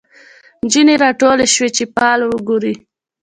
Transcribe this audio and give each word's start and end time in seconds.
نجونې 0.63 0.95
راټولي 1.03 1.45
شوی 1.55 1.69
چي 1.77 1.83
فال 1.95 2.19
وګوري 2.25 2.73